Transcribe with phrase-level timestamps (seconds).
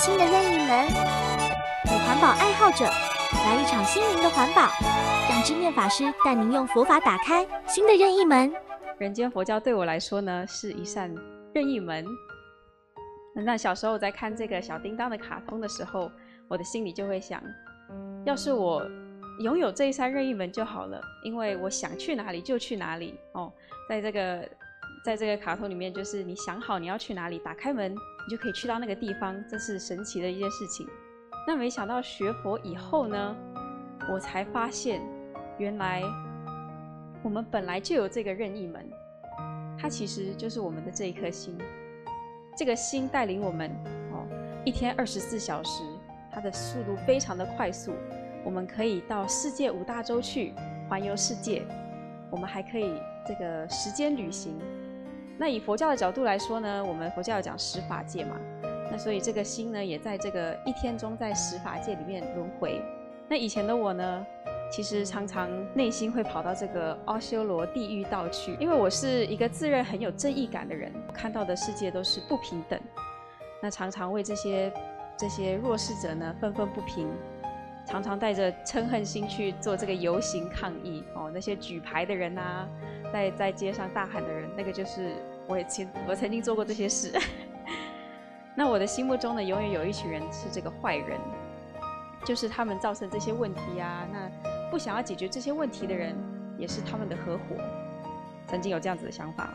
[0.00, 0.88] 新的任意门。
[1.84, 4.62] 给环保爱好者来一场心灵的环保，
[5.28, 8.50] 让知面法师带您用佛法打开新的任意门。
[8.96, 11.14] 人间佛教对我来说呢，是一扇
[11.52, 12.02] 任意门。
[13.34, 16.10] 那小时候在看这个小叮当的卡通的时候，
[16.48, 17.42] 我的心里就会想，
[18.24, 18.82] 要是我
[19.40, 23.52] 拥有这一扇任意门就好了，因为我想去哪里就去哪里哦。
[23.86, 24.48] 在这个
[25.04, 27.94] 在这个卡通里面，就是你想好你要去哪里，打开门，
[28.26, 30.86] 你就可以去到那个地方，这是神奇的一件事情。
[31.46, 33.36] 那没想到学佛以后呢，
[34.12, 35.00] 我才发现，
[35.58, 36.02] 原来
[37.22, 38.88] 我们本来就有这个任意门，
[39.78, 41.56] 它其实就是我们的这一颗心。
[42.56, 43.70] 这个心带领我们
[44.12, 44.26] 哦，
[44.64, 45.82] 一天二十四小时，
[46.30, 47.92] 它的速度非常的快速。
[48.44, 50.54] 我们可以到世界五大洲去
[50.88, 51.62] 环游世界，
[52.30, 52.94] 我们还可以
[53.26, 54.58] 这个时间旅行。
[55.40, 58.36] 那以佛教的角度来说呢，我们佛教讲十法界嘛，
[58.90, 62.82] 那所以这个心呢，也在这个一天中在十法界里面轮回。
[63.26, 64.26] 那以前的我呢？
[64.70, 72.78] 其实常常内心会跑到这个阿修罗地狱道去，因为我是一个自认很有正义感的人，看到的世界都是不平等，
[73.60, 74.72] 那常常为这些
[75.16, 77.08] 这些弱势者呢愤愤不平，
[77.84, 82.68] 常常带着嗔恨心去做这个游行抗议哦，那些举牌的人啊，
[83.12, 85.14] 在在街上大喊的人，那个就是
[85.50, 87.12] 我也曾我曾经做过这些事。
[88.56, 91.18] 那我的心目中呢，永远有一群人是这个坏人，
[92.24, 94.30] 就是他们造成这些问题啊，那。
[94.70, 96.14] 不想要解决这些问题的人，
[96.56, 97.56] 也是他们的合伙。
[98.46, 99.52] 曾经有这样子的想法，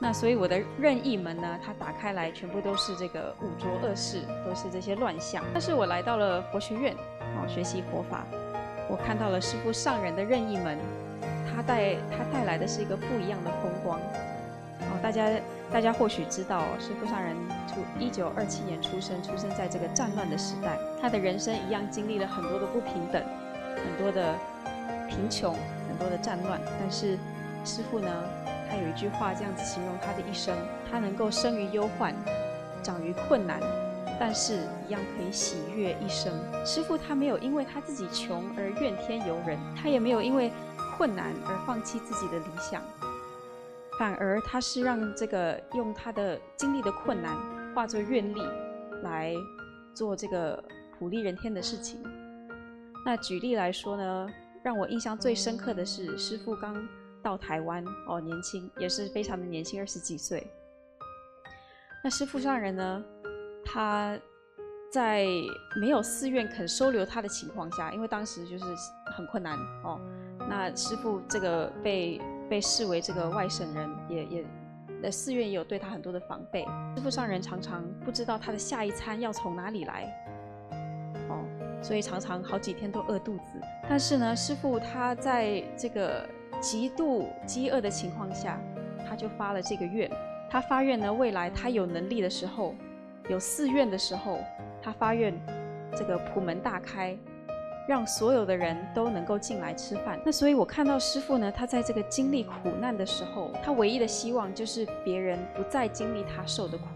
[0.00, 5.42] 那所以我的任意门呢，它打开来全部都是这个五浊恶世，都是这些乱象。
[5.52, 8.24] 但是我来到了佛学院，哦，学习佛法，
[8.88, 10.78] 我看到了师父上人的任意门，
[11.52, 13.98] 他带他带来的是一个不一样的风光。
[15.02, 15.28] 大家
[15.72, 23.22] 大家或许知道，师父上人出一九二七年出生，出生在这个战乱的时代，他的人生一样经历了很多的不平等。
[23.76, 24.34] 很多的
[25.08, 25.54] 贫穷，
[25.86, 27.18] 很多的战乱，但是
[27.64, 28.08] 师父呢，
[28.68, 30.56] 他有一句话这样子形容他的一生：
[30.90, 32.14] 他能够生于忧患，
[32.82, 33.60] 长于困难，
[34.18, 36.32] 但是一样可以喜悦一生。
[36.64, 40.50] 师父他没有因为他自己穷而怨天尤人，他也没有因为
[40.96, 42.82] 困难而放弃自己的理想，
[43.98, 47.36] 反而他是让这个用他的经历的困难
[47.74, 48.40] 化作愿力，
[49.02, 49.34] 来
[49.94, 50.62] 做这个
[50.98, 52.02] 普利人天的事情。
[53.04, 54.26] 那举例来说呢，
[54.62, 56.76] 让我印象最深刻的是师父刚
[57.22, 60.46] 到台湾哦，年轻也是非常的年轻，二十几岁。
[62.04, 63.04] 那师父上人呢，
[63.64, 64.18] 他
[64.92, 65.26] 在
[65.80, 68.64] 没有寺院肯收留他的情况下，因为当时就是
[69.16, 70.00] 很困难哦。
[70.48, 74.44] 那师父这个被被视为这个外省人，也也
[75.02, 76.64] 那寺院也有对他很多的防备。
[76.96, 80.04] 师父上人常常不知道他的下一餐要从哪里来。
[81.28, 81.44] 哦
[81.82, 86.26] 所以常常好几天都饿肚子，但是呢，师傅他在这个
[86.58, 88.58] 极度饥饿的情况下，
[89.06, 90.10] 他就发了这个愿。
[90.50, 92.74] 他发愿呢，未来他有能力的时候，
[93.28, 94.38] 有寺院的时候，
[94.82, 95.34] 他发愿
[95.94, 97.16] 这个普门大开，
[97.86, 100.20] 让所有的人都能够进来吃饭。
[100.24, 106.86] 那所以我看到师傅呢，他在这个经历苦难的时候，他唯一的希望就是别人不再经历他受的苦。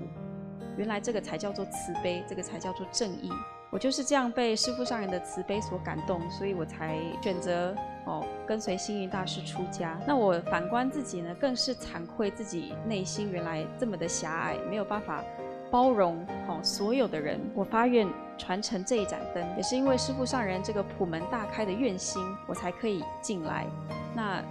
[0.76, 3.30] 原来这个才叫做慈悲，这个才叫做正义。
[3.70, 7.72] 我就是这样被师父上人的慈悲所感动，所以我才选择
[8.04, 9.96] 哦跟随星云大师出家。
[10.04, 15.22] 那我反观自己呢，更是惭愧自己内心原来这么的狭隘，没有办法
[15.70, 17.40] 包容哦所有的人。
[17.54, 23.66] 我发愿传承这一盏灯，也是因为师父上人这个普门大开的愿心，我才可以进来。
[24.14, 24.42] 那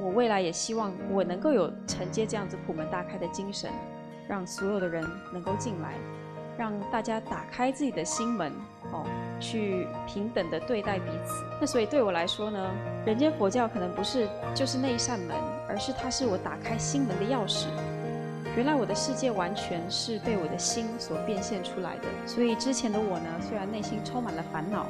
[0.00, 3.70] 我未来也希望我能够有承接这样子普门大开的精神，
[4.28, 5.94] 让所有的人能够进来。
[6.58, 8.50] 让大家打开自己的心门，
[8.90, 9.04] 哦，
[9.38, 11.44] 去平等的对待彼此。
[11.60, 12.70] 那所以对我来说呢，
[13.04, 15.36] 人间佛教可能不是就是那一扇门，
[15.68, 17.66] 而是它是我打开心门的钥匙。
[18.56, 22.04] 原来我的世界完全是被我的心所变现出来的。
[22.26, 24.86] 所以之前的我呢，虽然内心充满了烦恼，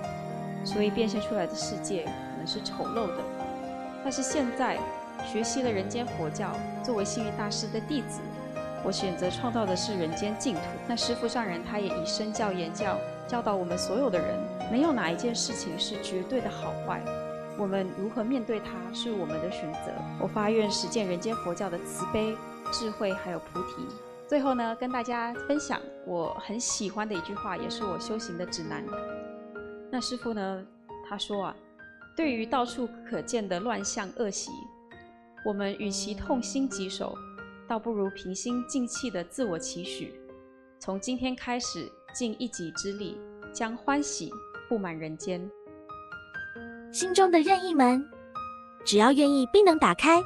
[0.64, 3.16] 所以变现出来的世界可能是丑陋的。
[4.04, 4.78] 但是现在
[5.26, 8.20] 学习了人间佛教，作为幸运大师的弟子。
[8.84, 10.60] 我选择创造的是人间净土。
[10.86, 12.96] 那师父上人他也以身教言教，
[13.26, 14.38] 教导我们所有的人，
[14.70, 17.02] 没有哪一件事情是绝对的好坏，
[17.58, 19.90] 我们如何面对它是我们的选择。
[20.20, 22.36] 我发愿实践人间佛教的慈悲、
[22.72, 23.86] 智慧还有菩提。
[24.28, 28.84] 最后呢，跟大家分享我很喜欢的一句话，也是我修行的指南。
[29.90, 30.66] 那师父呢，
[31.08, 31.56] 他说啊，
[32.16, 34.50] 对于到处可见的乱象恶习，
[35.44, 37.16] 我们与其痛心疾首。
[37.68, 40.14] 倒不如平心静气的自我期许，
[40.78, 43.20] 从今天开始尽一己之力，
[43.52, 44.30] 将欢喜
[44.68, 45.50] 布满人间。
[46.92, 48.08] 心中的任意门，
[48.84, 50.22] 只要愿意，必能打开。